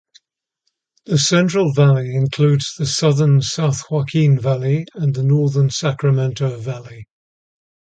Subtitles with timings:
[1.05, 7.07] The Central Valley includes the southern San Joaquin Valley and the northern Sacramento Valley.